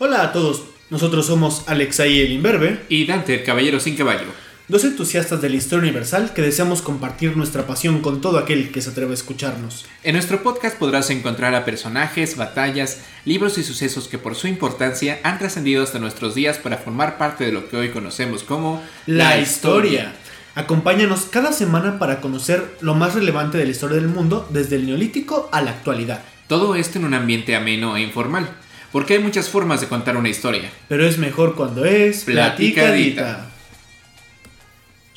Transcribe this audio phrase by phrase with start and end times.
[0.00, 4.28] Hola a todos, nosotros somos Alexai el Imberbe y Dante el Caballero sin Caballo.
[4.68, 8.80] Dos entusiastas de la historia universal que deseamos compartir nuestra pasión con todo aquel que
[8.80, 9.86] se atreve a escucharnos.
[10.04, 15.18] En nuestro podcast podrás encontrar a personajes, batallas, libros y sucesos que por su importancia
[15.24, 19.40] han trascendido hasta nuestros días para formar parte de lo que hoy conocemos como la
[19.40, 20.14] historia.
[20.54, 24.86] Acompáñanos cada semana para conocer lo más relevante de la historia del mundo desde el
[24.86, 26.22] neolítico a la actualidad.
[26.46, 28.48] Todo esto en un ambiente ameno e informal,
[28.92, 30.70] porque hay muchas formas de contar una historia.
[30.88, 33.50] Pero es mejor cuando es Platicadita.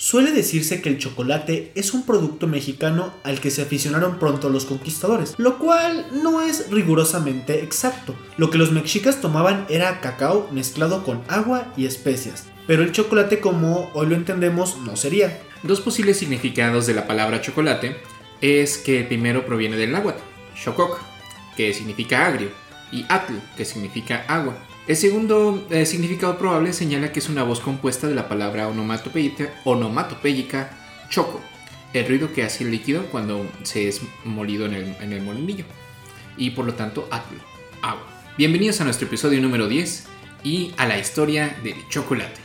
[0.02, 4.66] Suele decirse que el chocolate es un producto mexicano al que se aficionaron pronto los
[4.66, 8.16] conquistadores, lo cual no es rigurosamente exacto.
[8.36, 13.42] Lo que los mexicas tomaban era cacao mezclado con agua y especias, pero el chocolate
[13.42, 15.40] como hoy lo entendemos no sería.
[15.62, 17.96] Dos posibles significados de la palabra chocolate
[18.42, 20.24] es que el primero proviene del náhuatl,
[20.56, 21.00] xococ,
[21.56, 22.50] que significa agrio,
[22.92, 24.58] y atl, que significa agua.
[24.88, 30.70] El segundo eh, significado probable señala que es una voz compuesta de la palabra onomatopéyica
[31.10, 31.42] choco,
[31.94, 35.66] el ruido que hace el líquido cuando se es molido en el, en el molinillo,
[36.38, 37.36] y por lo tanto atl,
[37.82, 38.08] agua.
[38.38, 40.06] Bienvenidos a nuestro episodio número 10
[40.44, 42.40] y a la historia del chocolate.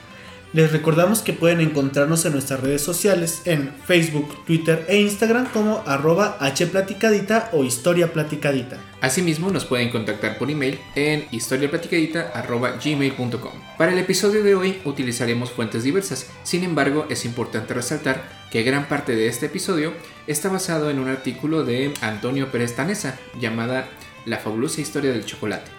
[0.52, 5.82] Les recordamos que pueden encontrarnos en nuestras redes sociales en Facebook, Twitter e Instagram como
[5.86, 8.78] arroba hplaticadita o historia platicadita.
[9.06, 13.52] Asimismo nos pueden contactar por email en historiaplaticadita.gmail.com.
[13.78, 18.88] Para el episodio de hoy utilizaremos fuentes diversas, sin embargo es importante resaltar que gran
[18.88, 19.92] parte de este episodio
[20.26, 23.88] está basado en un artículo de Antonio Pérez Tanesa llamada
[24.24, 25.70] La fabulosa historia del chocolate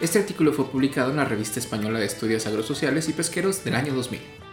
[0.00, 3.94] este artículo fue publicado en la Revista Española de Estudios Agrosociales y Pesqueros del año
[3.94, 4.43] 2000.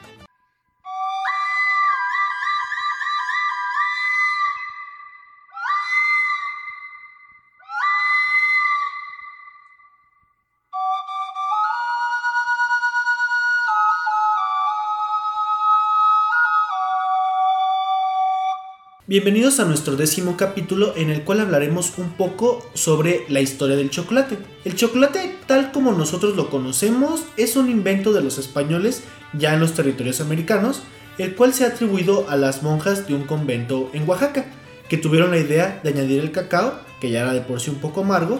[19.11, 23.89] Bienvenidos a nuestro décimo capítulo en el cual hablaremos un poco sobre la historia del
[23.89, 24.37] chocolate.
[24.63, 29.59] El chocolate, tal como nosotros lo conocemos, es un invento de los españoles ya en
[29.59, 30.83] los territorios americanos,
[31.17, 34.45] el cual se ha atribuido a las monjas de un convento en Oaxaca,
[34.87, 37.81] que tuvieron la idea de añadir el cacao, que ya era de por sí un
[37.81, 38.39] poco amargo,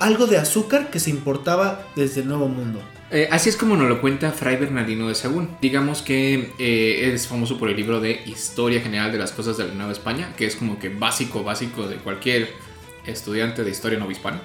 [0.00, 2.80] algo de azúcar que se importaba desde el Nuevo Mundo.
[3.14, 5.48] Eh, así es como nos lo cuenta Fray Bernardino de Sagún.
[5.60, 9.68] Digamos que eh, es famoso por el libro de Historia General de las Cosas de
[9.68, 12.48] la Nueva España, que es como que básico, básico de cualquier
[13.06, 14.40] estudiante de historia novohispana.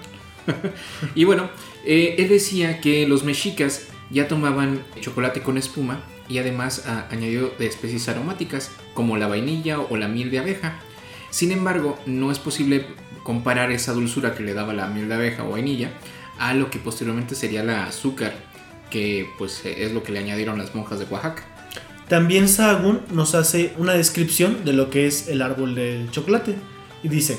[1.15, 1.49] y bueno,
[1.83, 7.51] eh, él decía que los mexicas ya tomaban chocolate con espuma y además ah, añadió
[7.57, 10.79] de especies aromáticas como la vainilla o la miel de abeja.
[11.31, 12.85] Sin embargo, no es posible
[13.23, 15.89] comparar esa dulzura que le daba la miel de abeja o vainilla
[16.37, 18.48] a lo que posteriormente sería la azúcar
[18.89, 21.43] que pues es lo que le añadieron las monjas de Oaxaca.
[22.07, 26.55] También Sahagún nos hace una descripción de lo que es el árbol del chocolate
[27.03, 27.37] y dice,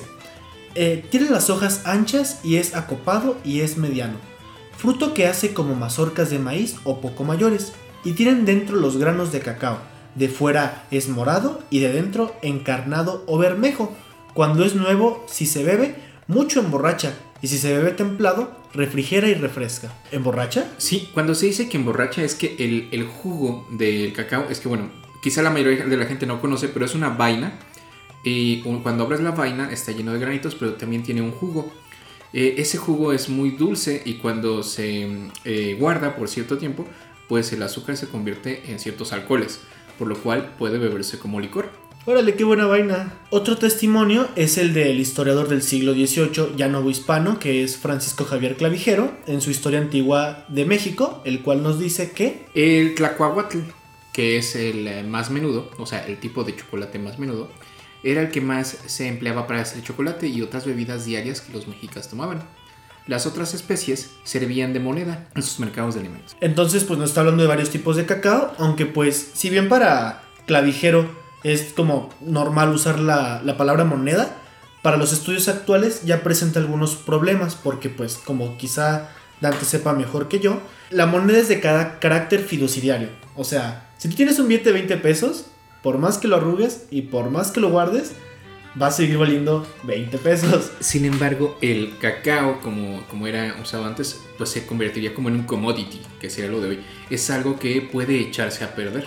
[0.76, 4.14] eh, tiene las hojas anchas y es acopado y es mediano,
[4.76, 7.72] fruto que hace como mazorcas de maíz o poco mayores,
[8.04, 9.78] y tienen dentro los granos de cacao,
[10.14, 13.92] de fuera es morado y de dentro encarnado o bermejo,
[14.32, 15.96] cuando es nuevo, si se bebe,
[16.28, 19.92] mucho emborracha, y si se bebe templado, refrigera y refresca.
[20.12, 20.70] ¿Emborracha?
[20.78, 24.90] Sí, cuando se dice que emborracha es que el, jugo del cacao, es que bueno,
[25.22, 27.58] quizá la mayoría de la gente no conoce, pero es una vaina.
[28.22, 31.72] Y cuando abres la vaina está lleno de granitos, pero también tiene un jugo.
[32.32, 35.08] Eh, ese jugo es muy dulce y cuando se
[35.44, 36.86] eh, guarda por cierto tiempo,
[37.28, 39.60] pues el azúcar se convierte en ciertos alcoholes,
[39.98, 41.70] por lo cual puede beberse como licor.
[42.06, 43.12] Órale, qué buena vaina.
[43.28, 48.24] Otro testimonio es el del historiador del siglo XVIII, ya nuevo hispano, que es Francisco
[48.24, 52.46] Javier Clavijero, en su historia antigua de México, el cual nos dice que...
[52.54, 53.58] El tlacuahuatl,
[54.14, 57.50] que es el eh, más menudo, o sea, el tipo de chocolate más menudo,
[58.02, 61.68] era el que más se empleaba para hacer chocolate y otras bebidas diarias que los
[61.68, 62.42] mexicas tomaban.
[63.06, 66.34] Las otras especies servían de moneda en sus mercados de alimentos.
[66.40, 70.22] Entonces, pues nos está hablando de varios tipos de cacao, aunque pues, si bien para
[70.46, 74.36] Clavijero es como normal usar la, palabra moneda.
[74.82, 79.10] Para los estudios actuales ya presenta algunos problemas porque pues como quizá
[79.40, 80.60] Dante sepa mejor que yo,
[80.90, 83.08] la moneda es de cada carácter fiduciario.
[83.36, 85.46] O sea, si tú tienes un billete de 20 pesos,
[85.82, 88.12] por más que lo arrugues y por más que lo guardes,
[88.80, 90.70] va a seguir valiendo 20 pesos.
[90.80, 95.42] Sin embargo, el cacao, como, como era usado antes, pues se convertiría como en un
[95.44, 96.80] commodity, que sería lo de hoy.
[97.08, 99.06] Es algo que puede echarse a perder.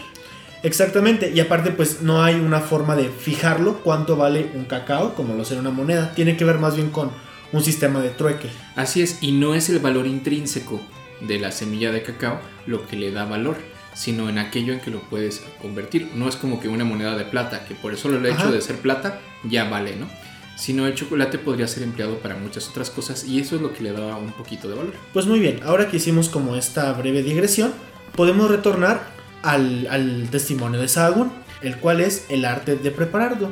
[0.63, 5.33] Exactamente, y aparte pues no hay una forma de fijarlo cuánto vale un cacao como
[5.33, 7.11] lo será una moneda, tiene que ver más bien con
[7.51, 8.49] un sistema de trueque.
[8.77, 10.81] Así es, y no es el valor intrínseco
[11.19, 13.57] de la semilla de cacao lo que le da valor,
[13.93, 16.09] sino en aquello en que lo puedes convertir.
[16.15, 18.51] No es como que una moneda de plata, que por eso el hecho Ajá.
[18.51, 20.07] de ser plata ya vale, ¿no?
[20.55, 23.83] Sino el chocolate podría ser empleado para muchas otras cosas y eso es lo que
[23.83, 24.93] le da un poquito de valor.
[25.11, 27.73] Pues muy bien, ahora que hicimos como esta breve digresión,
[28.15, 29.12] podemos retornar
[29.43, 31.31] al, testimonio de Sahagún,
[31.61, 33.51] el cual es el arte de prepararlo.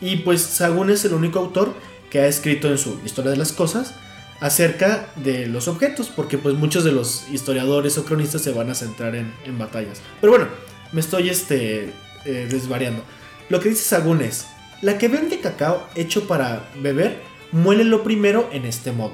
[0.00, 1.74] Y pues Sahagún es el único autor
[2.10, 3.94] que ha escrito en su Historia de las Cosas
[4.40, 8.74] acerca de los objetos, porque pues muchos de los historiadores o cronistas se van a
[8.74, 10.00] centrar en, en batallas.
[10.20, 10.48] Pero bueno,
[10.92, 11.92] me estoy este,
[12.24, 13.02] eh, desvariando.
[13.48, 14.46] Lo que dice Sahagún es,
[14.80, 17.20] la que vende cacao hecho para beber,
[17.52, 19.12] muélelo primero en este modo,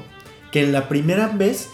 [0.50, 1.68] que en la primera vez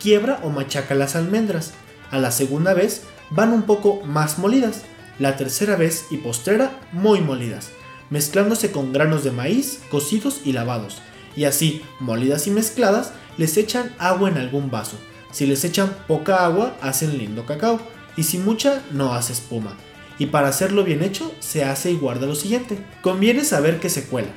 [0.00, 1.72] quiebra o machaca las almendras,
[2.10, 4.82] a la segunda vez van un poco más molidas,
[5.18, 7.70] la tercera vez y postrera muy molidas,
[8.10, 11.02] mezclándose con granos de maíz cocidos y lavados,
[11.36, 14.96] y así, molidas y mezcladas, les echan agua en algún vaso.
[15.30, 17.80] Si les echan poca agua, hacen lindo cacao,
[18.16, 19.76] y si mucha, no hace espuma.
[20.18, 22.78] Y para hacerlo bien hecho, se hace y guarda lo siguiente.
[23.00, 24.28] Conviene saber que se cuela.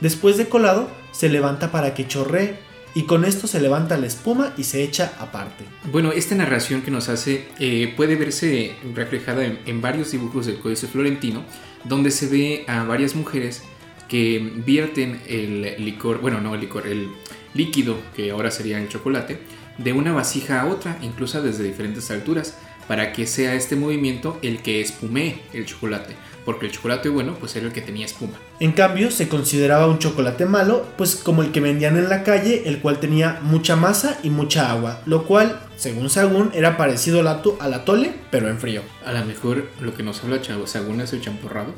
[0.00, 2.58] Después de colado, se levanta para que chorree,
[2.94, 5.64] y con esto se levanta la espuma y se echa aparte.
[5.90, 10.86] Bueno, esta narración que nos hace eh, puede verse reflejada en, varios dibujos del Códice
[10.86, 11.44] Florentino,
[11.84, 13.62] donde se ve a varias mujeres
[14.08, 17.08] que vierten el licor, bueno, no el licor, el
[17.52, 19.40] líquido, que ahora sería el chocolate,
[19.78, 22.56] de una vasija a otra, incluso desde diferentes alturas,
[22.86, 26.14] para que sea este movimiento el que espumee el chocolate,
[26.44, 28.38] porque el chocolate bueno pues era el que tenía espuma.
[28.60, 32.62] En cambio, se consideraba un chocolate malo, pues como el que vendían en la calle,
[32.66, 37.28] el cual tenía mucha masa y mucha agua, lo cual, según Sagún, era parecido al,
[37.60, 38.82] al atole, pero en frío.
[39.04, 41.74] A lo mejor lo que nos habla Sagún es el champurrado.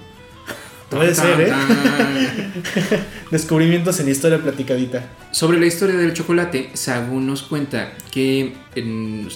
[0.90, 1.52] Puede ser, ¿eh?
[3.30, 5.10] Descubrimientos en historia platicadita.
[5.32, 8.54] Sobre la historia del chocolate, Sagún nos cuenta que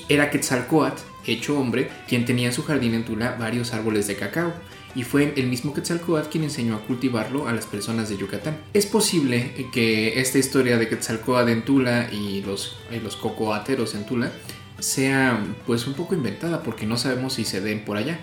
[0.08, 4.52] era Quetzalcoatl, hecho hombre, quien tenía en su jardín en Tula varios árboles de cacao.
[4.94, 8.58] Y fue el mismo Quetzalcoatl quien enseñó a cultivarlo a las personas de Yucatán.
[8.72, 14.06] Es posible que esta historia de Quetzalcoatl en Tula y los, y los cocoateros en
[14.06, 14.32] Tula
[14.78, 18.18] sea pues un poco inventada porque no sabemos si se den por allá.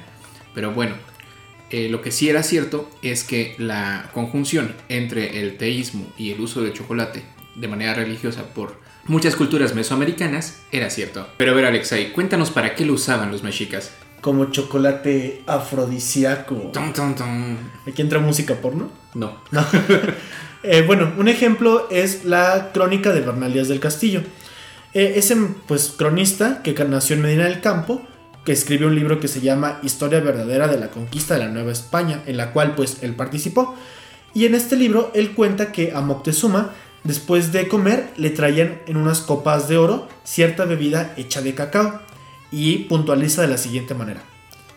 [0.53, 0.95] Pero bueno,
[1.69, 6.39] eh, lo que sí era cierto es que la conjunción entre el teísmo y el
[6.39, 7.23] uso del chocolate
[7.55, 11.27] de manera religiosa por muchas culturas mesoamericanas era cierto.
[11.37, 13.91] Pero a ver, Alexei, cuéntanos para qué lo usaban los mexicas.
[14.21, 16.71] Como chocolate afrodisíaco.
[16.73, 16.93] Tum.
[17.87, 18.89] Aquí entra música porno.
[19.13, 19.37] No.
[19.51, 19.65] No.
[20.63, 24.21] Eh, bueno, un ejemplo es la crónica de Bernal Díaz del Castillo.
[24.93, 25.37] Eh, ese
[25.67, 28.01] pues, cronista que nació en Medina del Campo,
[28.43, 31.71] que escribió un libro que se llama Historia verdadera de la conquista de la Nueva
[31.71, 33.75] España, en la cual pues él participó.
[34.33, 36.71] Y en este libro él cuenta que a Moctezuma,
[37.03, 42.01] después de comer, le traían en unas copas de oro cierta bebida hecha de cacao.
[42.51, 44.23] Y puntualiza de la siguiente manera.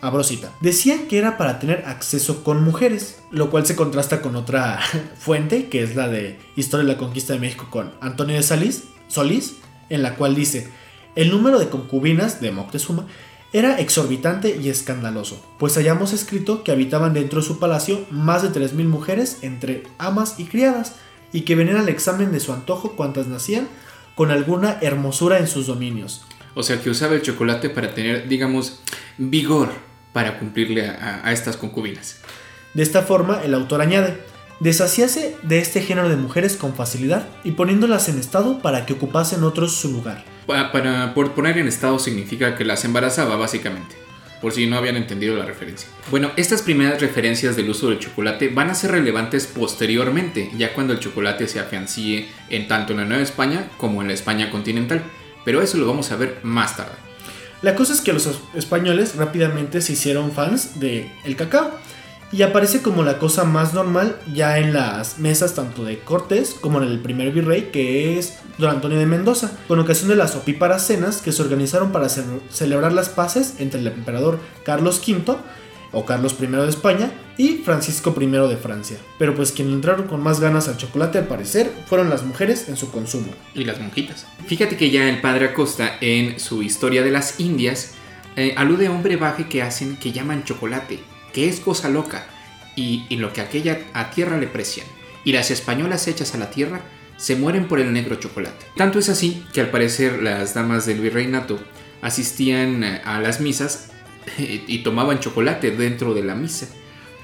[0.00, 0.50] Abro cita.
[0.60, 4.80] Decían que era para tener acceso con mujeres, lo cual se contrasta con otra
[5.18, 8.84] fuente, que es la de Historia de la Conquista de México con Antonio de Salís,
[9.08, 9.56] Solís,
[9.90, 10.68] en la cual dice,
[11.16, 13.06] el número de concubinas de Moctezuma
[13.52, 18.50] era exorbitante y escandaloso, pues hayamos escrito que habitaban dentro de su palacio más de
[18.50, 20.94] 3.000 mujeres entre amas y criadas,
[21.32, 23.68] y que venían al examen de su antojo cuantas nacían
[24.14, 26.24] con alguna hermosura en sus dominios,
[26.54, 28.80] O sea, que usaba el chocolate para tener, digamos,
[29.18, 29.70] vigor
[30.12, 32.20] para cumplirle a, a estas concubinas.
[32.74, 34.16] De esta forma, el autor añade,
[34.60, 39.42] deshacíase de este género de mujeres con facilidad y poniéndolas en estado para que ocupasen
[39.44, 40.24] otros su lugar.
[40.46, 43.96] Pa- Para, por poner en estado significa que las embarazaba, básicamente.
[44.40, 45.86] Por si no habían entendido la referencia.
[46.10, 50.94] Bueno, estas primeras referencias del uso del chocolate van a ser relevantes posteriormente, ya cuando
[50.94, 55.02] el chocolate se afiancie en tanto en la Nueva España como en la España continental.
[55.44, 56.92] Pero eso lo vamos a ver más tarde.
[57.62, 61.70] La cosa es que los es- españoles rápidamente se hicieron fans de el cacao
[62.32, 66.80] y aparece como la cosa más normal ya en las mesas tanto de Cortés como
[66.80, 70.86] en el primer virrey que es don Antonio de Mendoza, con ocasión de las opíparas
[70.86, 75.36] cenas que se organizaron para ce- celebrar las paces entre el emperador Carlos V
[75.92, 78.98] o Carlos I de España y Francisco I de Francia.
[79.18, 82.76] Pero pues quien entraron con más ganas al chocolate al parecer fueron las mujeres en
[82.76, 83.32] su consumo.
[83.54, 84.26] Y las monjitas.
[84.46, 87.94] Fíjate que ya el padre Acosta en su historia de las Indias
[88.36, 91.00] eh, alude a un brebaje que hacen que llaman chocolate,
[91.32, 92.26] que es cosa loca,
[92.76, 94.86] y, y lo que aquella a tierra le precian.
[95.24, 96.80] Y las españolas hechas a la tierra
[97.16, 98.66] se mueren por el negro chocolate.
[98.76, 101.58] Tanto es así que al parecer las damas del virreinato
[102.00, 103.89] asistían eh, a las misas
[104.38, 106.68] y tomaban chocolate dentro de la misa.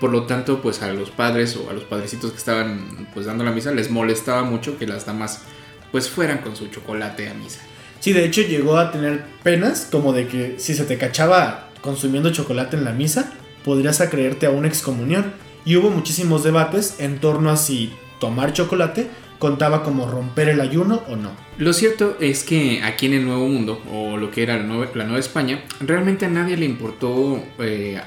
[0.01, 3.45] Por lo tanto, pues a los padres o a los padrecitos que estaban pues dando
[3.45, 5.43] la misa les molestaba mucho que las damas
[5.91, 7.61] pues fueran con su chocolate a misa.
[8.01, 12.31] Sí, de hecho llegó a tener penas como de que si se te cachaba consumiendo
[12.31, 13.33] chocolate en la misa,
[13.65, 15.33] podrías acreerte a una excomunión.
[15.65, 21.03] Y hubo muchísimos debates en torno a si tomar chocolate contaba como romper el ayuno
[21.09, 21.33] o no.
[21.59, 24.91] Lo cierto es que aquí en el Nuevo Mundo, o lo que era la Nueva,
[24.95, 27.99] la Nueva España, realmente a nadie le importó eh,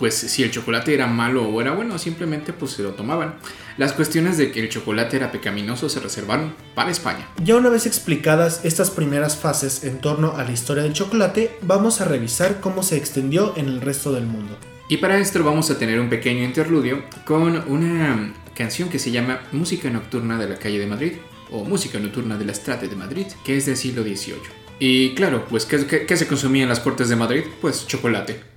[0.00, 3.36] pues si el chocolate era malo o era bueno, simplemente pues se lo tomaban.
[3.76, 7.28] Las cuestiones de que el chocolate era pecaminoso se reservaron para España.
[7.44, 12.00] Ya una vez explicadas estas primeras fases en torno a la historia del chocolate, vamos
[12.00, 14.58] a revisar cómo se extendió en el resto del mundo.
[14.88, 19.40] Y para esto vamos a tener un pequeño interludio con una canción que se llama
[19.52, 21.12] Música Nocturna de la Calle de Madrid
[21.52, 22.52] o Música Nocturna de la
[22.88, 24.62] de Madrid, que es del siglo XVIII.
[24.78, 27.44] Y claro, pues ¿qué, se consumía en las Cortes de Madrid?
[27.60, 28.51] Pues chocolate.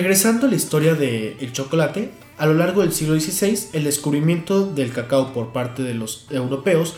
[0.00, 4.94] Regresando a la historia del chocolate, a lo largo del siglo XVI, el descubrimiento del
[4.94, 6.94] cacao por parte de los europeos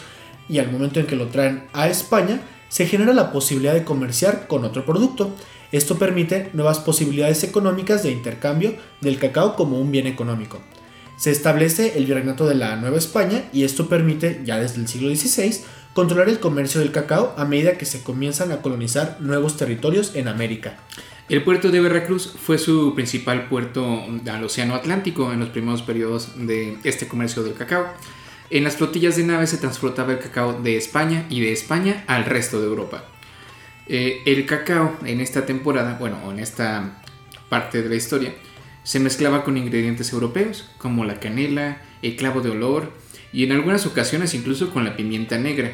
[0.48, 4.46] y al momento en que lo traen a España, se genera la posibilidad de comerciar
[4.46, 5.34] con otro producto.
[5.72, 10.60] Esto permite nuevas posibilidades económicas de intercambio del cacao como un bien económico.
[11.16, 15.12] Se establece el virreinato de la Nueva España y esto permite, ya desde el siglo
[15.12, 15.60] XVI,
[15.92, 20.28] controlar el comercio del cacao a medida que se comienzan a colonizar nuevos territorios en
[20.28, 20.78] América.
[21.28, 26.32] El puerto de Veracruz fue su principal puerto al Océano Atlántico en los primeros periodos
[26.36, 27.86] de este comercio del cacao.
[28.50, 32.24] En las flotillas de naves se transportaba el cacao de España y de España al
[32.24, 33.04] resto de Europa.
[33.86, 37.02] Eh, el cacao en esta temporada, bueno, en esta
[37.48, 38.34] parte de la historia,
[38.82, 42.92] se mezclaba con ingredientes europeos como la canela, el clavo de olor
[43.32, 45.72] y en algunas ocasiones incluso con la pimienta negra.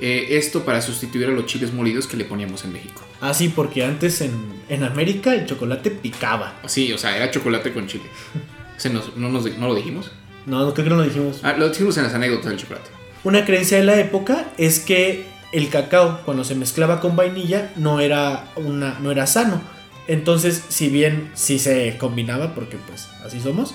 [0.00, 3.02] Eh, esto para sustituir a los chiles molidos que le poníamos en México.
[3.20, 4.32] Ah, sí, porque antes en,
[4.68, 6.54] en América el chocolate picaba.
[6.66, 8.04] Sí, o sea, era chocolate con chile.
[8.76, 10.12] ¿Se nos- no, nos- ¿No lo dijimos?
[10.46, 11.40] No, creo que no lo dijimos.
[11.42, 12.88] Ah, lo dijimos en las anécdotas del chocolate.
[13.24, 17.98] Una creencia de la época es que el cacao cuando se mezclaba con vainilla no
[18.00, 19.60] era una no era sano.
[20.06, 23.74] Entonces, si bien sí se combinaba porque pues así somos,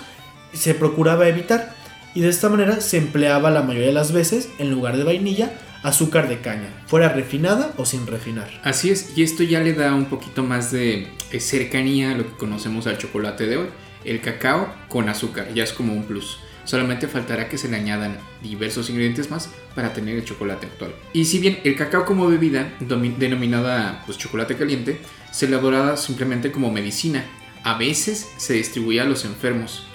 [0.54, 1.76] se procuraba evitar
[2.16, 5.52] y de esta manera se empleaba la mayoría de las veces en lugar de vainilla
[5.84, 8.50] azúcar de caña, fuera refinada o sin refinar.
[8.64, 12.26] Así es, y esto ya le da un poquito más de eh, cercanía a lo
[12.26, 13.68] que conocemos al chocolate de hoy.
[14.06, 16.40] El cacao con azúcar, ya es como un plus.
[16.64, 20.96] Solamente faltará que se le añadan diversos ingredientes más para tener el chocolate actual.
[21.12, 25.00] Y si bien el cacao como bebida, denominada pues, chocolate caliente,
[25.32, 27.26] se elaboraba simplemente como medicina.
[27.64, 29.86] A veces se distribuía a los enfermos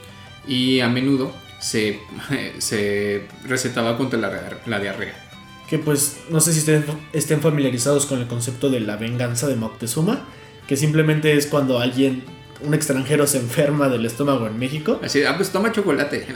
[0.46, 2.00] y a menudo se,
[2.58, 4.18] se recetaba contra
[4.66, 5.27] la diarrea.
[5.68, 9.56] Que pues no sé si estén, estén familiarizados con el concepto de la venganza de
[9.56, 10.26] Moctezuma,
[10.66, 12.24] que simplemente es cuando alguien,
[12.62, 15.00] un extranjero se enferma del estómago en México.
[15.02, 16.26] Así, ah, pues toma chocolate.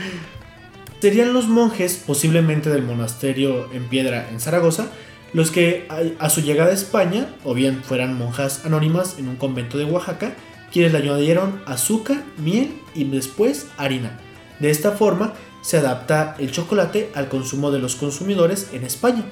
[1.00, 4.88] Serían los monjes, posiblemente del monasterio en piedra en Zaragoza,
[5.32, 9.36] los que a, a su llegada a España, o bien fueran monjas anónimas en un
[9.36, 10.34] convento de Oaxaca,
[10.72, 14.18] quienes le añadieron azúcar, miel y después harina.
[14.58, 15.34] De esta forma
[15.66, 19.24] se adapta el chocolate al consumo de los consumidores en España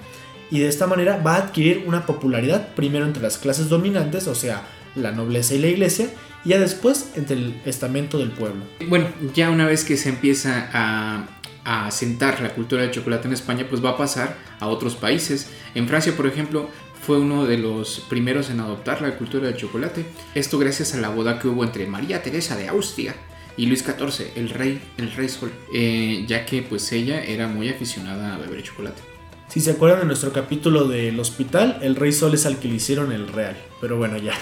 [0.50, 4.34] y de esta manera va a adquirir una popularidad primero entre las clases dominantes, o
[4.34, 4.64] sea,
[4.96, 6.08] la nobleza y la iglesia,
[6.44, 8.64] y ya después entre el estamento del pueblo.
[8.88, 11.28] Bueno, ya una vez que se empieza a,
[11.64, 15.50] a asentar la cultura del chocolate en España, pues va a pasar a otros países.
[15.76, 16.68] En Francia, por ejemplo,
[17.00, 20.04] fue uno de los primeros en adoptar la cultura del chocolate.
[20.34, 23.14] Esto gracias a la boda que hubo entre María Teresa de Austria
[23.56, 27.68] y Luis XIV, el rey, el rey sol, eh, ya que pues ella era muy
[27.68, 29.14] aficionada a beber chocolate.
[29.48, 32.74] Si se acuerdan de nuestro capítulo del hospital, el Rey Sol es al que le
[32.76, 33.56] hicieron el real.
[33.80, 34.32] Pero bueno, ya.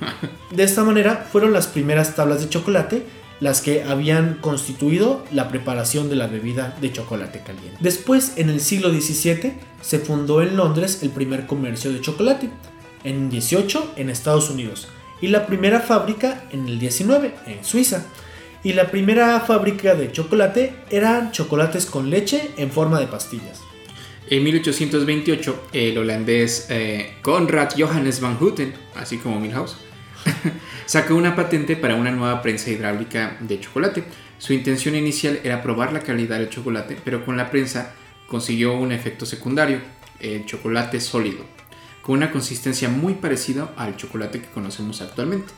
[0.50, 3.04] De esta manera fueron las primeras tablas de chocolate
[3.40, 7.76] las que habían constituido la preparación de la bebida de chocolate caliente.
[7.80, 12.50] Después, en el siglo XVII, se fundó en Londres el primer comercio de chocolate.
[13.02, 14.88] En 18 en Estados Unidos.
[15.20, 18.04] y la primera fábrica en el 19 en Suiza.
[18.64, 23.60] Y la primera fábrica de chocolate eran chocolates con leche en forma de pastillas.
[24.30, 29.76] En 1828, el holandés eh, Conrad Johannes van Houten, así como Milhouse,
[30.86, 34.04] sacó una patente para una nueva prensa hidráulica de chocolate.
[34.38, 37.94] Su intención inicial era probar la calidad del chocolate, pero con la prensa
[38.26, 39.80] consiguió un efecto secundario,
[40.20, 41.44] el chocolate sólido,
[42.00, 45.52] con una consistencia muy parecida al chocolate que conocemos actualmente.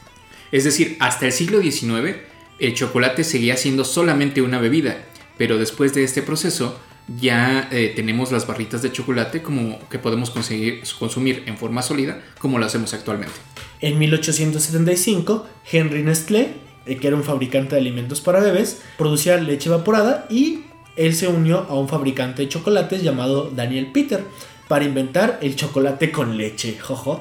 [0.50, 2.16] Es decir, hasta el siglo XIX,
[2.58, 5.04] el chocolate seguía siendo solamente una bebida,
[5.38, 6.78] pero después de este proceso
[7.18, 12.22] ya eh, tenemos las barritas de chocolate como que podemos conseguir, consumir en forma sólida
[12.38, 13.34] como lo hacemos actualmente.
[13.80, 16.54] En 1875, Henry Nestlé,
[16.86, 20.64] eh, que era un fabricante de alimentos para bebés, producía leche evaporada y
[20.96, 24.24] él se unió a un fabricante de chocolates llamado Daniel Peter
[24.68, 27.20] para inventar el chocolate con leche, jojo,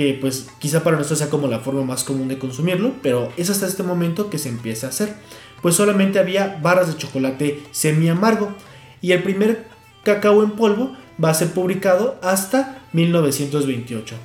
[0.00, 3.50] que pues quizá para nosotros sea como la forma más común de consumirlo, pero es
[3.50, 5.14] hasta este momento que se empieza a hacer,
[5.60, 8.54] pues solamente había barras de chocolate semi amargo
[9.02, 9.66] y el primer
[10.02, 14.16] cacao en polvo va a ser publicado hasta 1928.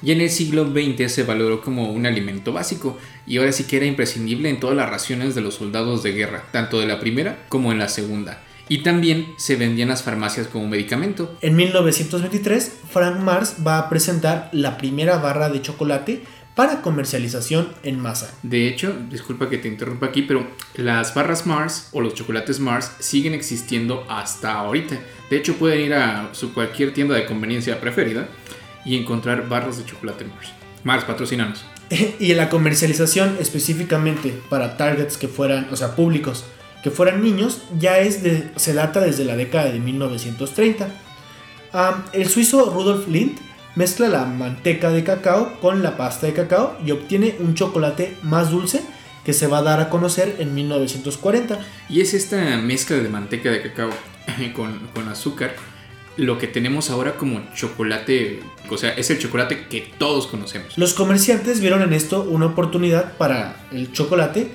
[0.00, 2.96] Y en el siglo XX se valoró como un alimento básico
[3.26, 6.44] y ahora sí que era imprescindible en todas las raciones de los soldados de guerra,
[6.50, 8.42] tanto de la primera como en la segunda.
[8.70, 11.36] Y también se vendía en las farmacias como medicamento.
[11.40, 16.22] En 1923, Frank Mars va a presentar la primera barra de chocolate
[16.54, 18.32] para comercialización en masa.
[18.44, 22.92] De hecho, disculpa que te interrumpa aquí, pero las barras Mars o los chocolates Mars
[23.00, 25.00] siguen existiendo hasta ahorita.
[25.28, 28.28] De hecho, pueden ir a su cualquier tienda de conveniencia preferida
[28.84, 30.52] y encontrar barras de chocolate Mars.
[30.84, 31.64] Mars, patrocinanos.
[32.20, 36.44] y la comercialización específicamente para targets que fueran, o sea, públicos
[36.82, 40.88] que fueran niños, ya es de, se data desde la década de 1930.
[42.12, 43.38] el suizo Rudolf Lindt
[43.74, 48.50] mezcla la manteca de cacao con la pasta de cacao y obtiene un chocolate más
[48.50, 48.82] dulce
[49.24, 51.60] que se va a dar a conocer en 1940.
[51.88, 53.90] Y es esta mezcla de manteca de cacao
[54.54, 55.54] con, con azúcar
[56.16, 60.76] lo que tenemos ahora como chocolate, o sea, es el chocolate que todos conocemos.
[60.76, 64.50] Los comerciantes vieron en esto una oportunidad para el chocolate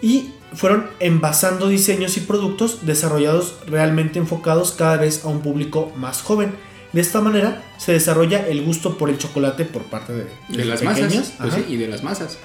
[0.00, 6.22] y fueron envasando diseños y productos desarrollados realmente enfocados cada vez a un público más
[6.22, 6.52] joven.
[6.92, 10.82] De esta manera se desarrolla el gusto por el chocolate por parte de, de, las
[10.82, 12.38] masas pues y de las masas.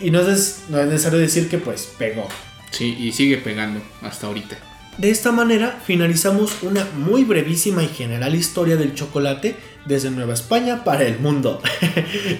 [0.00, 2.28] Y no es, no es necesario decir que pues pegó.
[2.70, 4.58] Sí, y sigue pegando hasta ahorita.
[4.98, 9.56] De esta manera finalizamos una muy brevísima y general historia del chocolate
[9.86, 11.62] desde Nueva España para el mundo.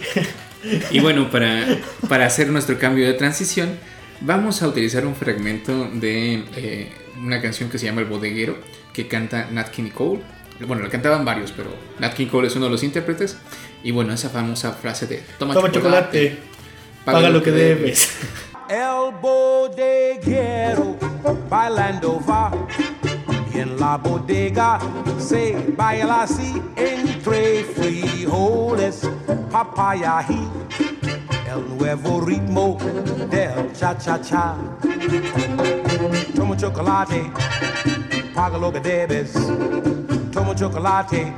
[0.90, 1.64] y bueno, para,
[2.09, 3.79] para hacer nuestro cambio de transición,
[4.21, 8.57] vamos a utilizar un fragmento de eh, una canción que se llama El Bodeguero,
[8.93, 10.21] que canta Nat King Cole.
[10.67, 13.39] Bueno, la cantaban varios, pero Nat King Cole es uno de los intérpretes.
[13.83, 16.39] Y bueno, esa famosa frase de Toma, chocolate,
[17.05, 18.17] paga, lo que, debes.
[18.69, 20.97] El bodeguero
[21.49, 22.53] bailando va
[23.55, 24.79] y en la bodega
[25.19, 29.09] se baila así entre frijoles,
[29.51, 30.58] papaya y
[31.49, 32.77] el nuevo ritmo
[33.31, 34.55] del cha-cha-cha.
[36.35, 37.31] Toma chocolate,
[38.35, 39.33] paga lo que debes.
[40.33, 41.33] Toma chocolate,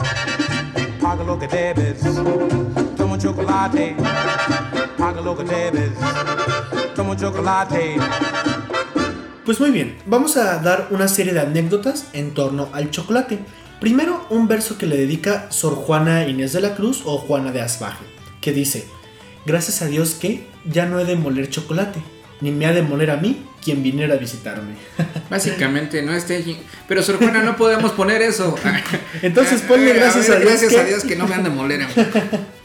[1.00, 2.00] paga lo que debes.
[2.96, 3.96] Toma chocolate,
[4.98, 5.92] paga lo que debes.
[6.94, 7.96] Toma chocolate.
[9.44, 13.38] Pues muy bien, vamos a dar una serie de anécdotas en torno al chocolate.
[13.80, 17.62] Primero, un verso que le dedica Sor Juana Inés de la Cruz o Juana de
[17.62, 18.04] Asbaje,
[18.40, 18.86] que dice,
[19.46, 22.00] Gracias a Dios que ya no he de moler chocolate,
[22.40, 24.74] ni me ha de moler a mí quien viniera a visitarme.
[25.30, 26.44] Básicamente, no esté
[26.88, 28.56] Pero, Sor Juana, no podemos poner eso.
[29.22, 30.50] Entonces ponle gracias a, Dios.
[30.50, 31.94] Gracias a Dios que no me han de moler a mí.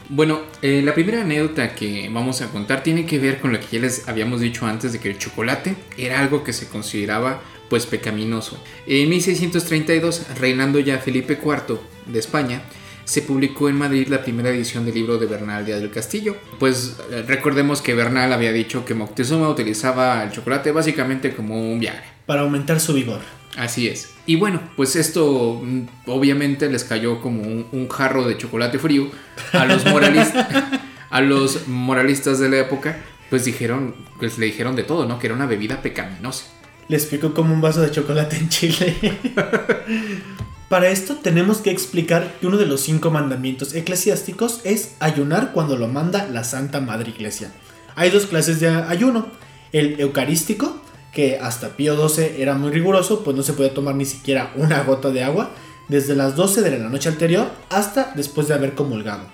[0.08, 3.66] Bueno, eh, la primera anécdota que vamos a contar tiene que ver con lo que
[3.72, 7.86] ya les habíamos dicho antes de que el chocolate era algo que se consideraba pues
[7.86, 8.62] pecaminoso.
[8.86, 12.62] En 1632, reinando ya Felipe IV de España,
[13.06, 16.36] se publicó en Madrid la primera edición del libro de Bernal Díaz del Castillo.
[16.58, 21.78] Pues eh, recordemos que Bernal había dicho que Moctezuma utilizaba el chocolate básicamente como un
[21.78, 22.02] viaje.
[22.26, 23.20] Para aumentar su vigor.
[23.56, 24.12] Así es.
[24.26, 29.08] Y bueno, pues esto mm, obviamente les cayó como un, jarro de chocolate frío
[29.52, 30.48] a los moralistas,
[31.10, 32.98] a los moralistas de la época.
[33.30, 35.20] Pues dijeron, pues le dijeron de todo, ¿no?
[35.20, 36.46] Que era una bebida pecaminosa.
[36.88, 38.96] Les explico como un vaso de chocolate en Chile.
[40.68, 45.76] Para esto tenemos que explicar que uno de los cinco mandamientos eclesiásticos es ayunar cuando
[45.76, 47.52] lo manda la Santa Madre Iglesia.
[47.94, 49.28] Hay dos clases de ayuno,
[49.72, 50.80] el eucarístico,
[51.12, 54.82] que hasta Pío XII era muy riguroso, pues no se podía tomar ni siquiera una
[54.82, 55.52] gota de agua
[55.86, 59.24] desde las 12 de la noche anterior hasta después de haber comulgado.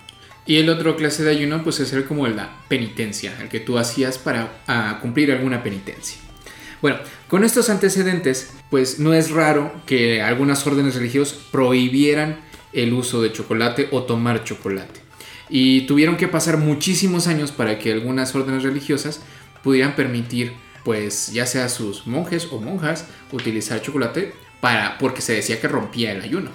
[0.45, 3.79] Y el otro clase de ayuno pues es el como la penitencia, el que tú
[3.79, 6.19] hacías para ah, cumplir alguna penitencia.
[6.83, 12.41] Bueno, con estos antecedentes, pues no es raro que algunas órdenes religiosas prohibieran
[12.73, 15.03] el uso de chocolate o tomar chocolate.
[15.51, 19.21] Y tuvieron que pasar muchísimos años para que algunas órdenes religiosas
[19.63, 20.55] pudieran permitir,
[20.85, 24.33] pues ya sea sus monjes o monjas, utilizar chocolate
[24.63, 26.51] para, porque se decía que rompía el ayuno.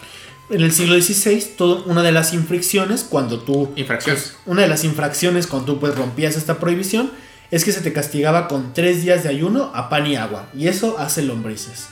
[0.50, 3.72] En el siglo XVI, todo, una de las infracciones cuando tú...
[3.76, 4.24] Infracciones.
[4.24, 7.12] pues, una de las infracciones cuando tú pues rompías esta prohibición
[7.52, 10.50] es que se te castigaba con tres días de ayuno a pan y agua.
[10.58, 11.90] Y eso hace lombrices.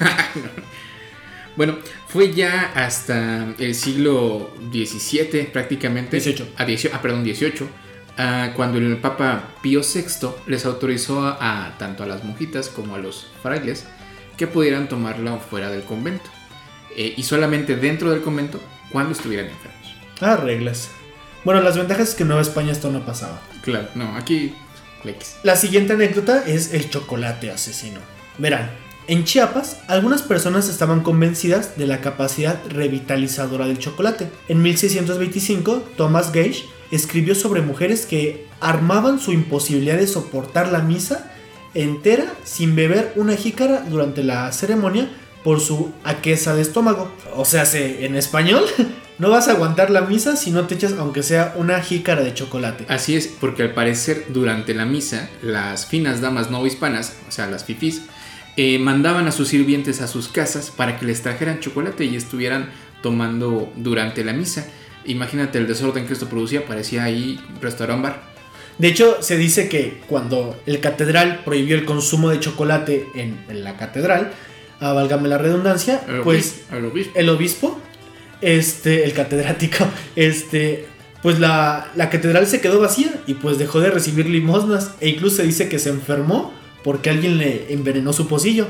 [1.56, 6.16] Bueno, fue ya hasta el siglo XVII prácticamente.
[6.16, 6.48] 18.
[6.56, 7.68] A 18 ah, perdón, 18.
[8.18, 12.96] ah, cuando el Papa Pío VI les autorizó a, a tanto a las monjitas como
[12.96, 13.84] a los frailes
[14.36, 16.28] que pudieran tomarla fuera del convento.
[16.96, 18.60] Eh, y solamente dentro del convento
[18.90, 19.94] cuando estuvieran enfermos.
[20.20, 20.90] Ah, reglas.
[21.44, 23.40] Bueno, las ventajas es que en Nueva España esto no pasaba.
[23.62, 24.54] Claro, no, aquí...
[25.42, 28.00] La siguiente anécdota es el chocolate asesino.
[28.38, 28.70] Verán,
[29.06, 34.28] en Chiapas, algunas personas estaban convencidas de la capacidad revitalizadora del chocolate.
[34.48, 41.30] En 1625, Thomas Gage escribió sobre mujeres que armaban su imposibilidad de soportar la misa
[41.74, 45.10] entera sin beber una jícara durante la ceremonia
[45.42, 47.12] por su aquesa de estómago.
[47.34, 48.64] O sea, se- en español,
[49.18, 52.32] no vas a aguantar la misa si no te echas aunque sea una jícara de
[52.32, 52.86] chocolate.
[52.88, 57.46] Así es, porque al parecer durante la misa, las finas damas no hispanas, o sea,
[57.48, 58.02] las fifís,
[58.56, 62.70] eh, mandaban a sus sirvientes a sus casas para que les trajeran chocolate y estuvieran
[63.02, 64.66] tomando durante la misa.
[65.04, 68.34] Imagínate el desorden que esto producía, parecía ahí restaurant bar.
[68.78, 73.62] De hecho, se dice que cuando el catedral prohibió el consumo de chocolate en, en
[73.62, 74.32] la catedral,
[74.80, 77.18] ah, válgame la redundancia, El pues el obispo.
[77.18, 77.80] el obispo,
[78.40, 79.86] este, el catedrático,
[80.16, 80.86] este,
[81.22, 85.36] pues la, la catedral se quedó vacía y pues dejó de recibir limosnas e incluso
[85.36, 86.52] se dice que se enfermó
[86.84, 88.68] porque alguien le envenenó su pocillo.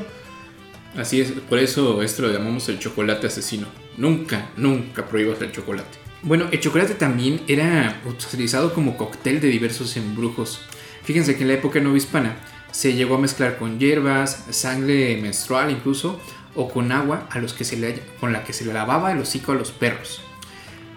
[0.97, 3.67] Así es, por eso esto lo llamamos el chocolate asesino.
[3.97, 5.99] Nunca, nunca prohíbas el chocolate.
[6.23, 10.61] Bueno, el chocolate también era utilizado como cóctel de diversos embrujos.
[11.03, 12.37] Fíjense que en la época no hispana
[12.71, 16.19] se llegó a mezclar con hierbas, sangre menstrual incluso,
[16.55, 19.51] o con agua a los que se le, con la que se lavaba el hocico
[19.51, 20.21] a los perros.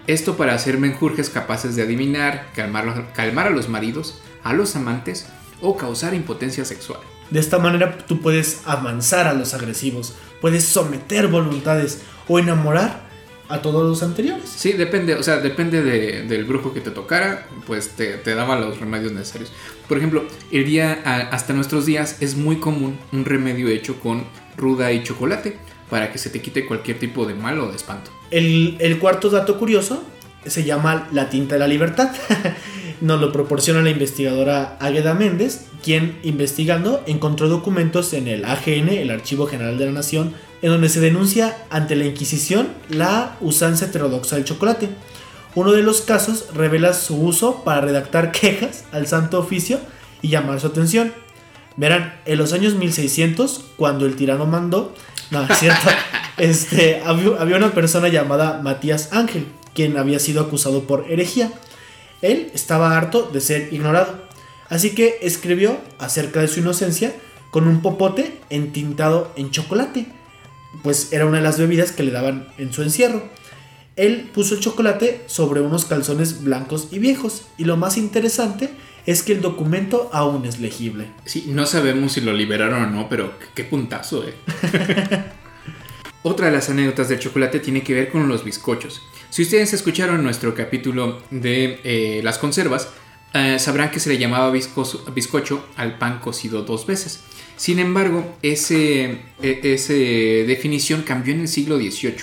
[0.07, 5.27] Esto para hacer menjurjes capaces de adivinar, calmar a los maridos, a los amantes
[5.61, 7.01] o causar impotencia sexual.
[7.29, 13.07] De esta manera tú puedes amansar a los agresivos, puedes someter voluntades o enamorar
[13.49, 14.47] a todos los anteriores.
[14.47, 18.59] Sí, depende, o sea, depende de- del brujo que te tocara, pues te, te daba
[18.59, 19.51] los remedios necesarios.
[19.87, 24.25] Por ejemplo, el día a- hasta nuestros días es muy común un remedio hecho con
[24.55, 25.57] ruda y chocolate
[25.89, 28.11] para que se te quite cualquier tipo de mal o de espanto.
[28.29, 30.03] El, el cuarto dato curioso
[30.45, 32.11] se llama la tinta de la libertad.
[33.01, 39.09] Nos lo proporciona la investigadora Águeda Méndez, quien investigando encontró documentos en el AGN, el
[39.09, 44.35] Archivo General de la Nación, en donde se denuncia ante la Inquisición la usanza heterodoxa
[44.35, 44.89] del chocolate.
[45.55, 49.79] Uno de los casos revela su uso para redactar quejas al Santo Oficio
[50.21, 51.13] y llamar su atención.
[51.77, 54.93] Verán, en los años 1600, cuando el tirano mandó,
[55.31, 55.87] no, es cierto,
[56.37, 61.53] este, había, había una persona llamada Matías Ángel, quien había sido acusado por herejía.
[62.21, 64.27] Él estaba harto de ser ignorado,
[64.69, 67.13] así que escribió acerca de su inocencia
[67.51, 70.05] con un popote entintado en chocolate,
[70.83, 73.23] pues era una de las bebidas que le daban en su encierro.
[73.95, 78.69] Él puso el chocolate sobre unos calzones blancos y viejos, y lo más interesante
[79.05, 81.07] es que el documento aún es legible.
[81.25, 84.35] Sí, no sabemos si lo liberaron o no, pero qué puntazo, eh.
[86.23, 89.01] Otra de las anécdotas del chocolate tiene que ver con los bizcochos.
[89.29, 92.89] Si ustedes escucharon nuestro capítulo de eh, las conservas,
[93.33, 97.21] eh, sabrán que se le llamaba bizcocho al pan cocido dos veces.
[97.55, 102.15] Sin embargo, ese, e- definición cambió en el siglo XVIII.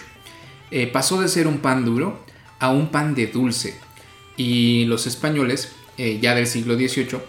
[0.72, 2.18] Eh, pasó de ser un pan duro
[2.58, 3.78] a un pan de dulce.
[4.36, 7.20] Y los españoles, ya del siglo XVIII,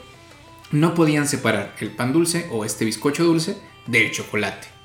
[0.72, 4.77] no podían separar el pan dulce o este bizcocho dulce del chocolate.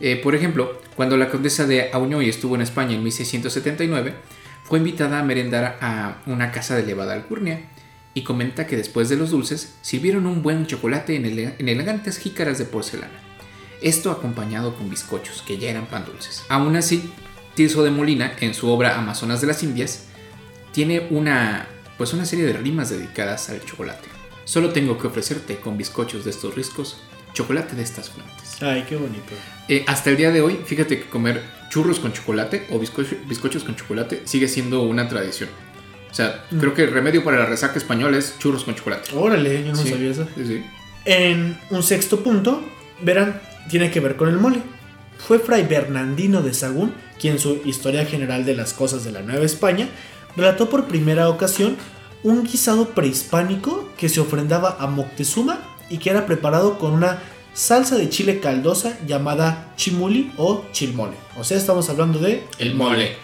[0.00, 4.14] Eh, por ejemplo, cuando la condesa de Auñoy estuvo en España en 1679,
[4.64, 7.60] fue invitada a merendar a una casa de elevada alcurnia
[8.14, 12.18] y comenta que después de los dulces sirvieron un buen chocolate en, ele- en elegantes
[12.18, 13.20] jícaras de porcelana.
[13.82, 16.42] Esto acompañado con bizcochos, que ya eran pan dulces.
[16.48, 17.12] Aún así,
[17.54, 20.04] Tirso de Molina, en su obra Amazonas de las Indias,
[20.72, 21.66] tiene una,
[21.98, 24.08] pues una serie de rimas dedicadas al chocolate.
[24.44, 26.98] Solo tengo que ofrecerte con bizcochos de estos riscos,
[27.32, 28.62] chocolate de estas fuentes.
[28.62, 29.32] Ay, qué bonito.
[29.68, 33.62] Eh, hasta el día de hoy, fíjate que comer churros con chocolate o bizcocho- bizcochos
[33.64, 35.48] con chocolate sigue siendo una tradición.
[36.10, 39.14] O sea, creo que el remedio para la resaca española es churros con chocolate.
[39.14, 39.90] Órale, yo no Sí.
[39.90, 40.26] sabía eso.
[40.36, 40.64] Sí.
[41.04, 42.62] En un sexto punto,
[43.00, 43.40] verán,
[43.70, 44.58] tiene que ver con el mole.
[45.18, 49.20] Fue Fray Bernardino de Sagún quien en su Historia General de las Cosas de la
[49.22, 49.88] Nueva España
[50.36, 51.76] relató por primera ocasión
[52.22, 57.18] un guisado prehispánico que se ofrendaba a Moctezuma y que era preparado con una
[57.52, 61.16] salsa de chile caldosa llamada chimuli o chilmole.
[61.38, 63.16] O sea, estamos hablando de El mole.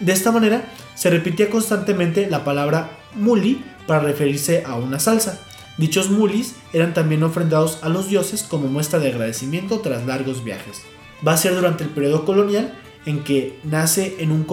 [0.00, 5.40] de esta manera, se repetía constantemente la palabra muli para referirse a una salsa.
[5.78, 10.82] Dichos mulis eran también ofrendados a los dioses como muestra de agradecimiento tras largos viajes.
[11.26, 12.74] Va a ser durante el periodo colonial
[13.06, 14.46] en que nace en un,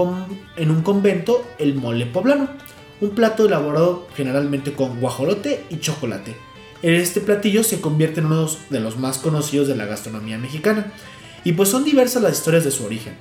[0.56, 2.48] en un convento el mole poblano,
[3.02, 6.36] un plato elaborado generalmente con guajolote y chocolate.
[6.94, 10.94] Este platillo se convierte en uno de los más conocidos de la gastronomía mexicana,
[11.44, 13.16] y pues son diversas las historias de su origen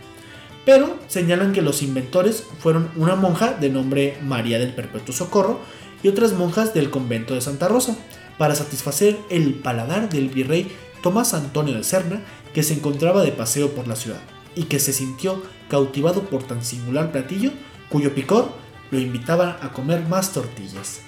[0.64, 5.60] pero señalan que los inventores fueron una monja de nombre María del Perpetuo Socorro
[6.02, 7.96] y otras monjas del convento de Santa Rosa,
[8.38, 10.70] para satisfacer el paladar del virrey
[11.02, 12.20] Tomás Antonio de Serna,
[12.52, 14.20] que se encontraba de paseo por la ciudad,
[14.56, 17.52] y que se sintió cautivado por tan singular platillo,
[17.88, 18.48] cuyo picor
[18.90, 21.00] lo invitaba a comer más tortillas.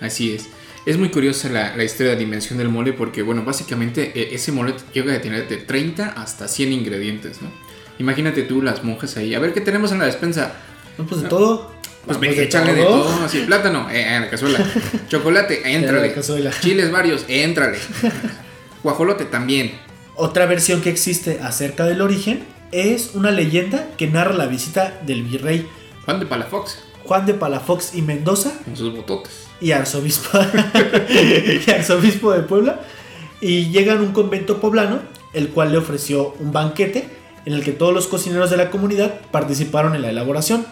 [0.00, 0.48] Así es.
[0.84, 4.50] Es muy curiosa la, la historia de dimensión del mole porque, bueno, básicamente eh, ese
[4.50, 7.50] mole llega a tener de 30 hasta 100 ingredientes, ¿no?
[7.98, 9.34] Imagínate tú las monjas ahí.
[9.34, 10.54] A ver qué tenemos en la despensa.
[10.98, 11.70] No, pues de todo.
[12.04, 14.58] Pues me échale de todo, así, plátano, eh, en la cazuela.
[15.08, 16.08] Chocolate, En éntrale.
[16.08, 16.50] la cazuela.
[16.60, 17.78] Chiles varios, éntrale.
[18.82, 19.72] Guajolote también.
[20.16, 22.42] Otra versión que existe acerca del origen
[22.72, 25.68] es una leyenda que narra la visita del virrey
[26.04, 29.46] Juan de Palafox, Juan de Palafox y Mendoza con sus bototes.
[29.62, 30.38] Y arzobispo,
[31.76, 32.80] arzobispo de Puebla
[33.40, 35.00] y llegan a un convento poblano
[35.32, 37.08] el cual le ofreció un banquete
[37.44, 40.66] en el que todos los cocineros de la comunidad participaron en la elaboración,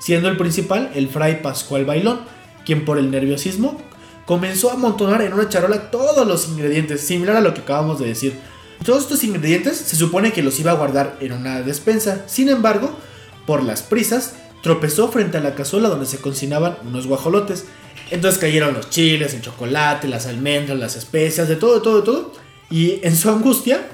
[0.00, 2.20] siendo el principal el fray Pascual Bailón,
[2.64, 3.80] quien por el nerviosismo
[4.26, 8.06] comenzó a amontonar en una charola todos los ingredientes, similar a lo que acabamos de
[8.06, 8.38] decir.
[8.84, 12.96] Todos estos ingredientes se supone que los iba a guardar en una despensa, sin embargo,
[13.46, 17.66] por las prisas, tropezó frente a la cazuela donde se cocinaban unos guajolotes.
[18.10, 22.02] Entonces cayeron los chiles, el chocolate, las almendras, las especias, de todo, de todo, de
[22.04, 22.32] todo.
[22.70, 23.86] Y en su angustia,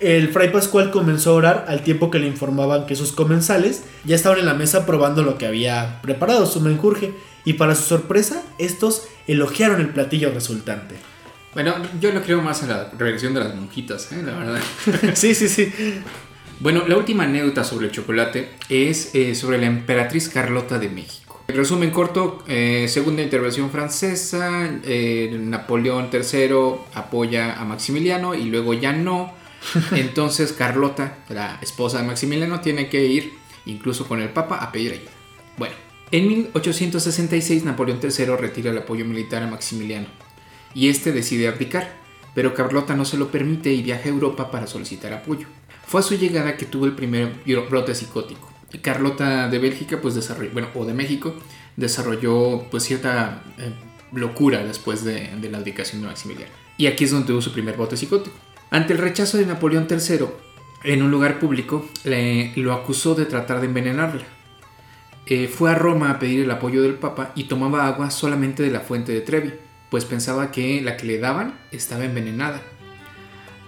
[0.00, 4.16] el fray Pascual comenzó a orar al tiempo que le informaban que sus comensales ya
[4.16, 7.12] estaban en la mesa probando lo que había preparado su menjurje.
[7.44, 10.94] Y para su sorpresa, estos elogiaron el platillo resultante.
[11.52, 14.22] Bueno, yo lo creo más en la reacción de las monjitas, ¿eh?
[14.24, 14.60] la verdad.
[15.14, 15.72] sí, sí, sí.
[16.60, 21.23] Bueno, la última anécdota sobre el chocolate es eh, sobre la emperatriz Carlota de México.
[21.46, 26.50] En resumen corto, eh, segunda intervención francesa, eh, Napoleón III
[26.94, 29.32] apoya a Maximiliano y luego ya no.
[29.92, 33.34] Entonces Carlota, la esposa de Maximiliano, tiene que ir
[33.66, 35.10] incluso con el Papa a pedir ayuda.
[35.58, 35.74] Bueno,
[36.10, 40.06] en 1866 Napoleón III retira el apoyo militar a Maximiliano
[40.74, 41.94] y este decide abdicar,
[42.34, 45.46] pero Carlota no se lo permite y viaja a Europa para solicitar apoyo.
[45.86, 48.50] Fue a su llegada que tuvo el primer bro- brote psicótico.
[48.82, 51.34] Carlota de Bélgica, pues desarrolló, bueno, o de México,
[51.76, 53.72] desarrolló pues cierta eh,
[54.12, 56.52] locura después de, la abdicación de Maximiliano.
[56.76, 58.36] Y aquí es donde tuvo su primer brote psicótico.
[58.70, 60.26] Ante el rechazo de Napoleón III,
[60.84, 64.22] en un lugar público, le- lo acusó de tratar de envenenarla.
[65.26, 68.70] Eh, fue a Roma a pedir el apoyo del Papa y tomaba agua solamente de
[68.70, 69.54] la fuente de Trevi,
[69.90, 72.60] pues pensaba que la que le daban estaba envenenada.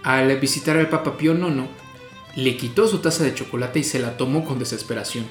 [0.03, 1.65] Al visitar al Papa Pío IX,
[2.37, 5.25] le quitó su taza de chocolate y se la tomó con desesperación,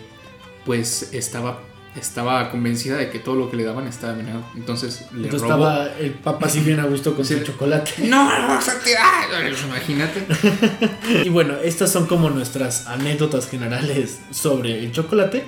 [0.65, 1.59] pues estaba,
[1.95, 4.43] estaba convencida de que todo lo que le daban estaba envenenado.
[4.55, 5.63] Entonces le Entonces robó.
[5.67, 7.35] estaba el papa así bien a gusto con Sí.
[7.37, 7.91] su chocolate.
[8.07, 9.29] ¡No, lo vas a tirar!
[9.67, 10.25] Imagínate.
[11.25, 15.45] Y bueno, estas son como nuestras anécdotas generales sobre el chocolate.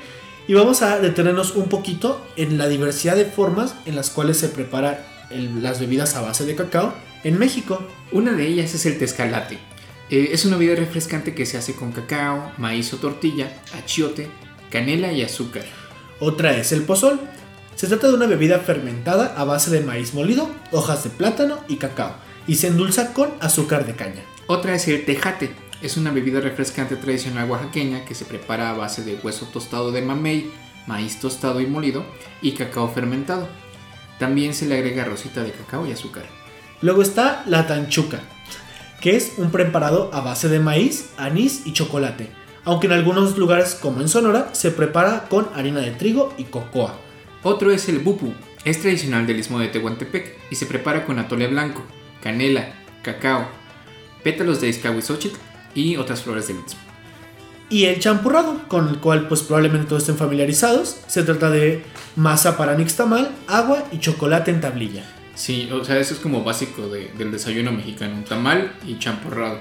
[0.48, 4.48] Y vamos a detenernos un poquito en la diversidad de formas en las cuales se
[4.48, 6.94] prepara el- las bebidas a base de cacao
[7.26, 7.84] en México.
[8.14, 9.58] Una de ellas es el tezcalate.
[10.10, 14.30] Eh, es una bebida refrescante que se hace con cacao, maíz o tortilla, achiote,
[14.70, 15.66] canela y azúcar.
[16.20, 17.20] Otra es el pozol.
[17.76, 21.76] Se trata de una bebida fermentada a base de maíz molido, hojas de plátano y
[21.76, 22.16] cacao.
[22.48, 24.24] Y se endulza con azúcar de caña.
[24.48, 25.52] Otra es el tejate.
[25.82, 30.02] Es una bebida refrescante tradicional oaxaqueña que se prepara a base de hueso tostado de
[30.02, 30.50] mamey,
[30.88, 32.04] maíz tostado y molido
[32.42, 33.48] y cacao fermentado.
[34.18, 36.26] También se le agrega rosita de cacao y azúcar.
[36.82, 38.22] Luego está la tanchuca,
[39.02, 42.30] que es un preparado a base de maíz, anís y chocolate,
[42.66, 46.96] aunque en algunos lugares como en Sonora se prepara con harina de trigo y cocoa.
[47.44, 48.34] Otro es el bupu.
[48.66, 51.84] Es tradicional del istmo de Tehuantepec y se prepara con atole blanco,
[52.22, 53.48] canela, cacao,
[54.24, 55.38] pétalos de escahuizóchitl
[55.74, 56.82] y otras flores del istmo.
[57.70, 61.02] Y el champurrado, con el cual pues probablemente todos estén familiarizados.
[61.08, 61.84] Se trata de
[62.16, 65.04] masa para nixtamal, agua y chocolate en tablilla.
[65.38, 68.16] Sí, o sea, eso es como básico de- del desayuno mexicano.
[68.16, 69.60] Un tamal y champurrado.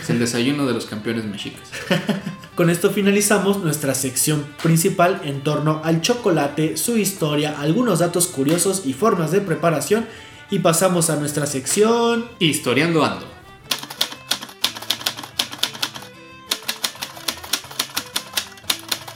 [0.00, 1.68] es el desayuno de los campeones mexicas.
[2.54, 8.82] Con esto finalizamos nuestra sección principal en torno al chocolate, su historia, algunos datos curiosos
[8.86, 10.06] y formas de preparación.
[10.48, 13.26] Y pasamos a nuestra sección Historiando ando.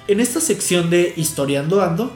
[0.09, 2.13] En esta sección de Historiando Ando,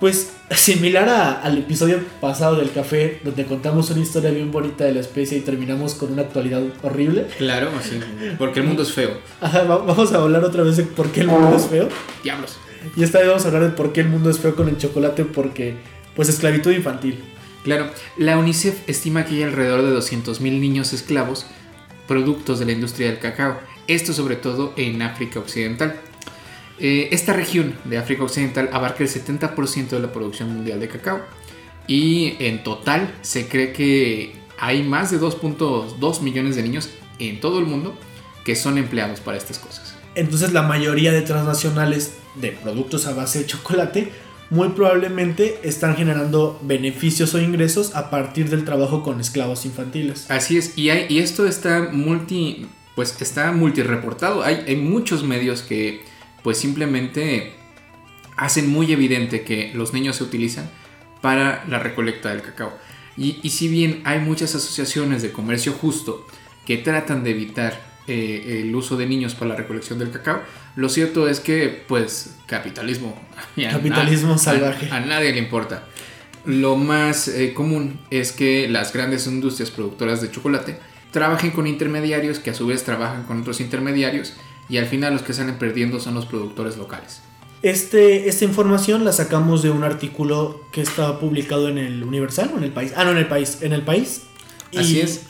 [0.00, 4.92] pues similar a- al episodio pasado del café, donde contamos una historia bien bonita de
[4.94, 7.98] la especie y terminamos con una actualidad horrible, Claro, así.
[8.38, 9.10] Porque el mundo es feo.
[9.40, 11.88] ajá, va- vamos a hablar otra vez de por qué el mundo es feo.
[12.22, 12.56] Diablos.
[12.96, 14.78] Y esta vez vamos a hablar de por qué el mundo es feo con el
[14.78, 15.74] chocolate, porque,
[16.14, 17.18] pues, esclavitud infantil.
[17.64, 21.44] Claro, la UNICEF estima que hay alrededor de 200.000 niños esclavos
[22.06, 23.58] productos de la industria del cacao.
[23.88, 25.96] Esto sobre todo en África Occidental.
[26.80, 31.20] Eh, esta región de África Occidental abarca el 70% de la producción mundial de cacao.
[31.86, 37.58] Y en total se cree que hay más de 2.2 millones de niños en todo
[37.58, 37.96] el mundo
[38.44, 39.94] que son empleados para estas cosas.
[40.14, 44.12] Entonces la mayoría de transnacionales de productos a base de chocolate
[44.50, 50.30] muy probablemente están generando beneficios o ingresos a partir del trabajo con esclavos infantiles.
[50.30, 54.42] Así es, y, hay, y esto está multi, pues está multireportado.
[54.42, 56.02] Hay, hay muchos medios que
[56.42, 57.52] pues simplemente
[58.36, 60.70] hacen muy evidente que los niños se utilizan
[61.20, 62.72] para la recolecta del cacao.
[63.16, 66.26] Y, y si bien hay muchas asociaciones de comercio justo
[66.64, 70.40] que tratan de evitar eh, el uso de niños para la recolección del cacao,
[70.76, 73.20] lo cierto es que pues capitalismo.
[73.56, 74.88] a Capitalismo salvaje.
[74.90, 75.84] A, a nadie le importa.
[76.44, 80.78] Lo más eh, común es que las grandes industrias productoras de chocolate
[81.10, 84.34] trabajen con intermediarios que a su vez trabajan con otros intermediarios
[84.68, 87.20] y al final los que salen perdiendo son los productores locales.
[87.62, 92.58] Este, esta información la sacamos de un artículo que estaba publicado en el Universal o
[92.58, 92.92] en el País.
[92.96, 93.58] Ah, no, en el País.
[93.62, 94.22] En el País.
[94.70, 95.22] Y- Así es.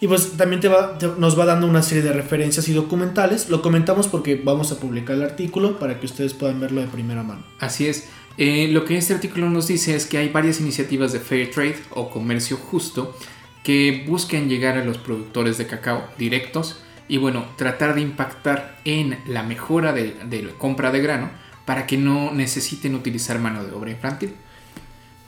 [0.00, 3.50] Y pues también te va, te- nos va dando una serie de referencias y documentales.
[3.50, 7.22] Lo comentamos porque vamos a publicar el artículo para que ustedes puedan verlo de primera
[7.22, 7.44] mano.
[7.58, 8.08] Así es.
[8.38, 11.76] Eh, lo que este artículo nos dice es que hay varias iniciativas de fair trade
[11.90, 13.14] o comercio justo
[13.62, 16.80] que buscan llegar a los productores de cacao directos
[17.10, 21.28] y bueno, tratar de impactar en la mejora de, de la compra de grano
[21.64, 24.36] para que no necesiten utilizar mano de obra infantil.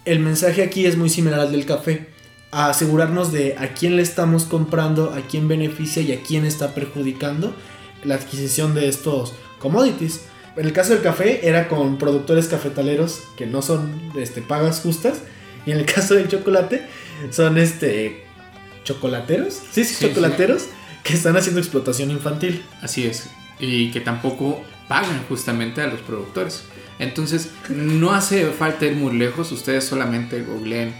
[0.04, 2.08] El mensaje aquí es muy similar al del café.
[2.52, 6.72] A asegurarnos de a quién le estamos comprando, a quién beneficia y a quién está
[6.72, 7.52] perjudicando
[8.04, 10.26] la adquisición de estos commodities.
[10.56, 15.22] En el caso del café era con productores cafetaleros que no son este, pagas justas.
[15.66, 16.82] Y en el caso del chocolate
[17.32, 18.24] son este
[18.84, 19.54] chocolateros.
[19.72, 20.68] Sí, sí, Sí, chocolateros
[21.02, 22.64] que están haciendo explotación infantil.
[22.80, 23.28] Así es.
[23.58, 26.64] Y que tampoco pagan justamente a los productores.
[26.98, 29.50] Entonces, no hace falta ir muy lejos.
[29.52, 30.94] Ustedes solamente googleen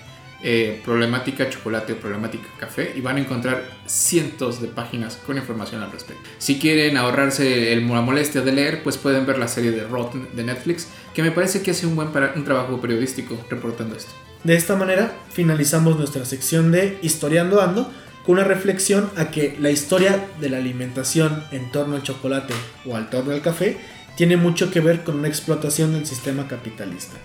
[0.45, 5.83] eh, problemática chocolate o problemática café y van a encontrar cientos de páginas con información
[5.83, 6.29] al respecto.
[6.38, 10.27] Si quieren ahorrarse el, la molestia de leer, pues pueden ver la serie de Rotten
[10.33, 14.11] de Netflix, que me parece que hace un buen para- un trabajo periodístico reportando esto.
[14.43, 17.93] De esta manera finalizamos nuestra sección de Historiando Ando
[18.24, 22.54] con una reflexión a que la historia de la alimentación en torno al chocolate
[22.87, 23.78] o al torno al café
[24.16, 27.16] tiene mucho que ver con una explotación del sistema capitalista.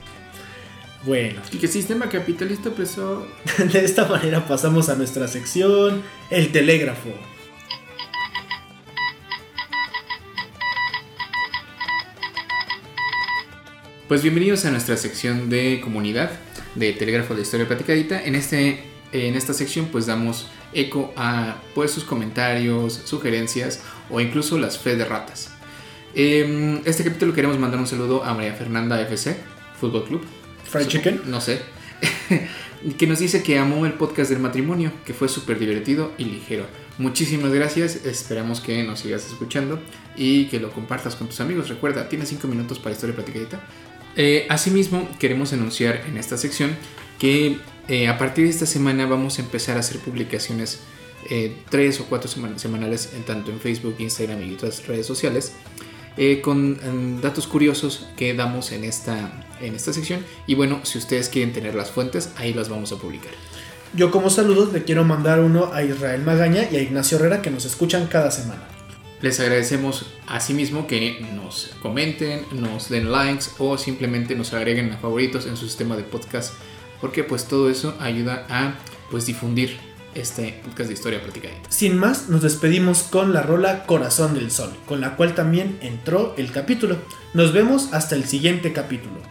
[1.06, 3.28] Bueno, Y que el sistema capitalista empezó...
[3.72, 7.14] de esta manera pasamos a nuestra sección El telégrafo.
[14.08, 16.32] Pues bienvenidos a nuestra sección de comunidad
[16.76, 18.24] de Telégrafo de Historia Platicadita.
[18.24, 24.58] En, este, en esta sección pues damos eco a pues, sus comentarios, sugerencias o incluso
[24.58, 25.52] las fe de ratas.
[26.14, 29.38] Em, este capítulo queremos mandar un saludo a María Fernanda FC,
[29.80, 30.26] Fútbol Club.
[30.64, 31.22] Fried chicken.
[31.26, 31.62] No sé.
[32.98, 36.66] que nos dice que amó el podcast del matrimonio, que fue súper divertido y ligero.
[36.98, 39.80] Muchísimas gracias, esperamos que nos sigas escuchando
[40.16, 41.70] y que lo compartas con tus amigos.
[41.70, 43.62] Recuerda, tienes 5 minutos para historia platicadita.
[44.16, 46.72] Eh, asimismo, queremos anunciar en esta sección
[47.20, 47.58] que
[47.88, 50.80] eh, a partir de esta semana vamos a empezar a hacer publicaciones
[51.30, 55.54] eh, tres o cuatro sema- semanales en tanto en Facebook, Instagram y otras redes sociales
[56.18, 60.26] eh, con em, datos curiosos que damos en esta, en esta sección.
[60.48, 63.32] Y bueno, si ustedes quieren tener las fuentes, ahí las vamos a publicar.
[63.94, 67.52] Yo como saludos le quiero mandar uno a Israel Magaña y a Ignacio Herrera que
[67.52, 68.68] nos escuchan cada semana.
[69.22, 75.48] Les agradecemos asimismo que nos comenten, nos den likes o simplemente nos agreguen a favoritos
[75.48, 76.54] en su sistema de podcast,
[77.02, 78.76] porque pues todo eso ayuda a
[79.10, 79.78] pues difundir
[80.16, 81.70] este podcast de historia platicadita.
[81.70, 86.34] Sin más, nos despedimos con la rola Corazón del Sol, con la cual también entró
[86.38, 86.98] el capítulo.
[87.34, 89.22] Nos vemos hasta el siguiente capítulo.